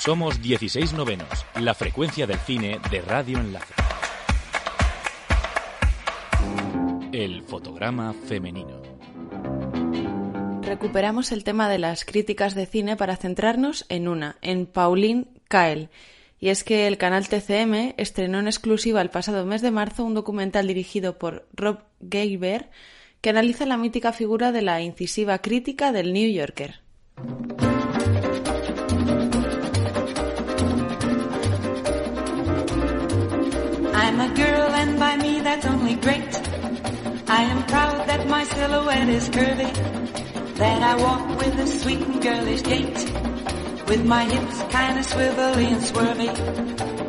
[0.00, 1.28] Somos 16 novenos,
[1.60, 3.74] la frecuencia del cine de Radio Enlace.
[7.12, 8.80] El fotograma femenino.
[10.62, 15.90] Recuperamos el tema de las críticas de cine para centrarnos en una, en Pauline Kael.
[16.38, 20.14] Y es que el canal TCM estrenó en exclusiva el pasado mes de marzo un
[20.14, 21.80] documental dirigido por Rob
[22.10, 22.70] Geiber
[23.20, 26.79] que analiza la mítica figura de la incisiva crítica del New Yorker.
[34.20, 36.32] A girl and by me that's only great.
[37.26, 39.72] I am proud that my silhouette is curvy,
[40.56, 42.98] that I walk with a sweet and girlish gait,
[43.88, 46.30] with my hips kinda swivelly and swervy.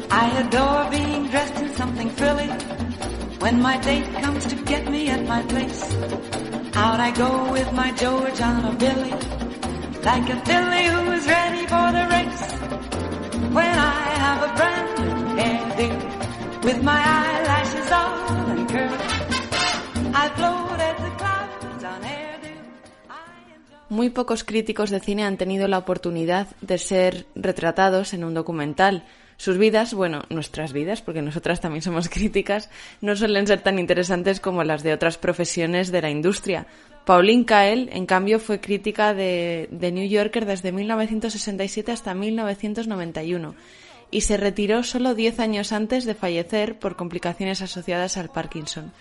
[0.10, 2.48] I adore being dressed in something frilly,
[3.44, 5.84] when my date comes to get me at my place.
[6.76, 9.16] Out I go with my George on a Billy,
[10.10, 12.44] like a filly who is ready for the race.
[13.58, 14.11] When I
[23.90, 29.04] Muy pocos críticos de cine han tenido la oportunidad de ser retratados en un documental.
[29.38, 32.70] Sus vidas, bueno, nuestras vidas, porque nosotras también somos críticas,
[33.02, 36.66] no suelen ser tan interesantes como las de otras profesiones de la industria.
[37.06, 43.54] Pauline Kael, en cambio, fue crítica de, de New Yorker desde 1967 hasta 1991
[44.12, 48.92] y se retiró solo 10 años antes de fallecer por complicaciones asociadas al Parkinson.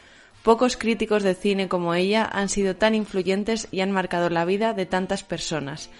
[0.42, 4.72] Pocos críticos de cine como ella han sido tan influyentes y han marcado la vida
[4.72, 5.90] de tantas personas.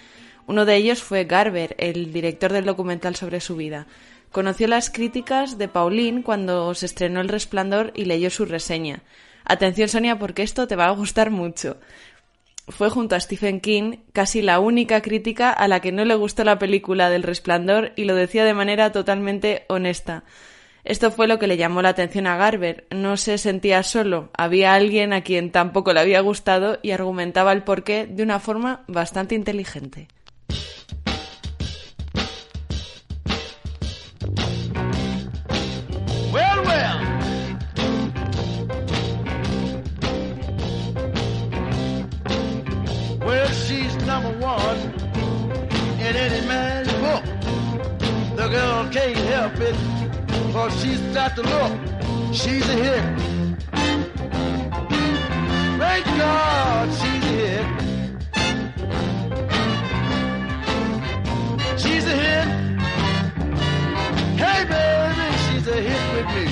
[0.46, 3.86] Uno de ellos fue Garber, el director del documental sobre su vida.
[4.32, 9.02] Conoció las críticas de Pauline cuando se estrenó El Resplandor y leyó su reseña.
[9.44, 11.76] Atención Sonia porque esto te va a gustar mucho.
[12.68, 16.44] Fue junto a Stephen King casi la única crítica a la que no le gustó
[16.44, 20.24] la película del Resplandor y lo decía de manera totalmente honesta.
[20.84, 22.86] Esto fue lo que le llamó la atención a Garber.
[22.90, 27.64] No se sentía solo, había alguien a quien tampoco le había gustado y argumentaba el
[27.64, 30.08] porqué de una forma bastante inteligente.
[44.22, 44.78] Number one
[46.00, 47.24] in any man's book.
[48.36, 49.76] The girl can't help it,
[50.52, 51.72] for she's got to look.
[52.32, 53.04] She's a hit.
[55.78, 57.66] Thank God she's a hit.
[61.82, 62.48] She's a hit.
[64.42, 66.46] Hey, baby, she's a hit with me.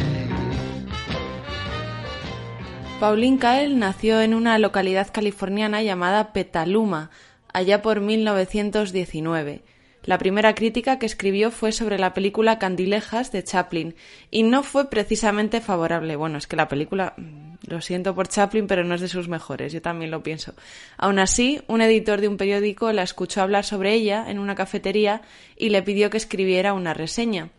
[3.01, 7.11] Pauline Kael nació en una localidad californiana llamada Petaluma,
[7.59, 9.63] allá por 1919.
[10.05, 13.97] La primera crítica que escribió fue sobre la película Candilejas de Chaplin
[14.31, 16.15] y no fue precisamente favorable.
[16.15, 19.29] Bueno, es que la película, mm, lo siento por Chaplin, pero no es de sus
[19.29, 20.55] mejores, yo también lo pienso.
[20.97, 25.21] Aún así, un editor de un periódico la escuchó hablar sobre ella en una cafetería
[25.57, 27.51] y le pidió que escribiera una reseña.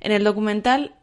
[0.00, 0.94] En el documental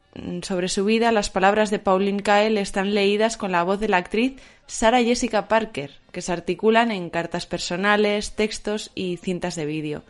[0.42, 3.98] sobre su vida, las palabras de Pauline Kael están leídas con la voz de la
[3.98, 4.34] actriz
[4.68, 10.04] Sarah Jessica Parker, que se articulan en cartas personales, textos y cintas de vídeo.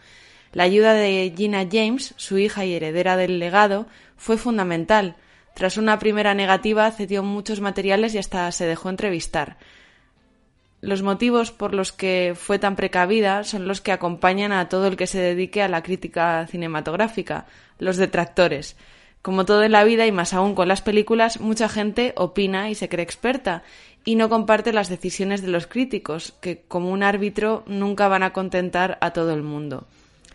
[0.53, 3.85] La ayuda de Gina James, su hija y heredera del legado,
[4.17, 5.15] fue fundamental.
[5.53, 9.57] Tras una primera negativa, cedió muchos materiales y hasta se dejó entrevistar.
[10.81, 14.97] Los motivos por los que fue tan precavida son los que acompañan a todo el
[14.97, 17.45] que se dedique a la crítica cinematográfica,
[17.77, 18.75] los detractores.
[19.21, 22.75] Como todo en la vida y más aún con las películas, mucha gente opina y
[22.75, 23.63] se cree experta
[24.03, 28.33] y no comparte las decisiones de los críticos, que como un árbitro nunca van a
[28.33, 29.87] contentar a todo el mundo.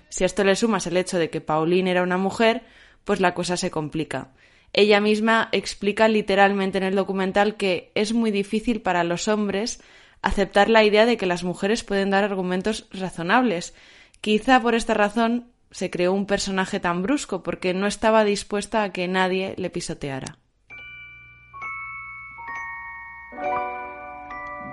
[0.08, 2.62] Si a esto le sumas el hecho de que Pauline era una mujer,
[3.04, 4.28] pues la cosa se complica.
[4.72, 9.80] Ella misma explica literalmente en el documental que es muy difícil para los hombres
[10.22, 13.74] aceptar la idea de que las mujeres pueden dar argumentos razonables.
[14.20, 18.92] Quizá por esta razón se creó un personaje tan brusco, porque no estaba dispuesta a
[18.92, 20.38] que nadie le pisoteara.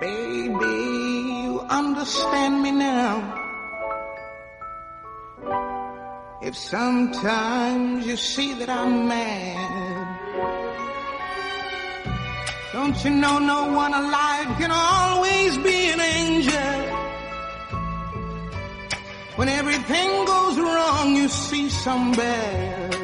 [0.00, 3.20] Baby, you understand me now.
[6.40, 10.08] If sometimes you see that I'm mad,
[12.72, 16.83] don't you know no one alive can always be an angel?
[19.36, 22.96] When everything goes wrong, you see some bad.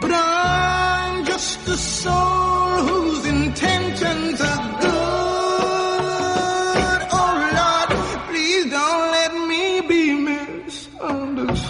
[0.00, 4.98] But I'm just a soul whose intentions are good.
[7.20, 7.90] Oh Lord,
[8.28, 11.68] please don't let me be misunderstood.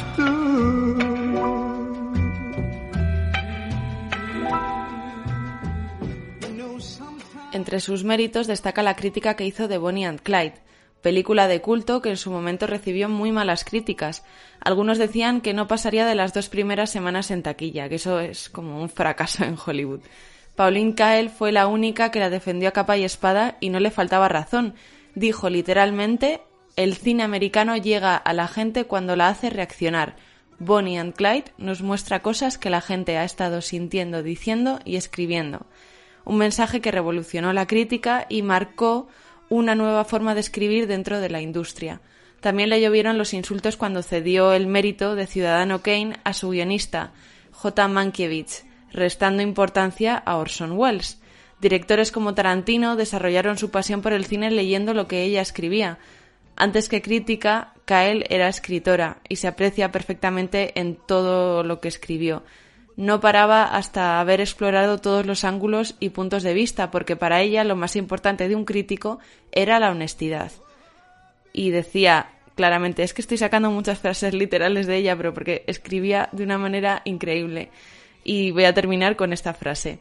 [7.52, 10.68] Entre sus méritos destaca la crítica que hizo de Bonnie and Clyde
[11.02, 14.24] película de culto que en su momento recibió muy malas críticas.
[14.60, 18.48] Algunos decían que no pasaría de las dos primeras semanas en taquilla, que eso es
[18.48, 20.00] como un fracaso en Hollywood.
[20.56, 23.92] Pauline Kael fue la única que la defendió a capa y espada y no le
[23.92, 24.74] faltaba razón.
[25.14, 26.40] Dijo literalmente,
[26.74, 30.16] el cine americano llega a la gente cuando la hace reaccionar.
[30.58, 35.66] Bonnie and Clyde nos muestra cosas que la gente ha estado sintiendo, diciendo y escribiendo.
[36.24, 39.06] Un mensaje que revolucionó la crítica y marcó
[39.48, 42.00] una nueva forma de escribir dentro de la industria.
[42.40, 47.12] También le llovieron los insultos cuando cedió el mérito de Ciudadano Kane a su guionista,
[47.52, 47.88] J.
[47.88, 51.20] Mankiewicz, restando importancia a Orson Welles.
[51.60, 55.98] Directores como Tarantino desarrollaron su pasión por el cine leyendo lo que ella escribía.
[56.54, 62.44] Antes que crítica, Kael era escritora y se aprecia perfectamente en todo lo que escribió
[62.98, 67.62] no paraba hasta haber explorado todos los ángulos y puntos de vista, porque para ella
[67.62, 69.20] lo más importante de un crítico
[69.52, 70.50] era la honestidad.
[71.52, 76.28] Y decía claramente, es que estoy sacando muchas frases literales de ella, pero porque escribía
[76.32, 77.70] de una manera increíble.
[78.24, 80.00] Y voy a terminar con esta frase.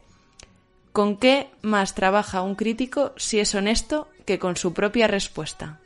[0.90, 5.78] ¿Con qué más trabaja un crítico si es honesto que con su propia respuesta?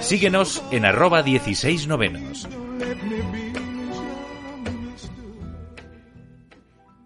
[0.00, 2.46] Síguenos en arroba 16 novenos.